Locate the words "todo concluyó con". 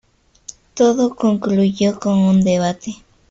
0.73-2.17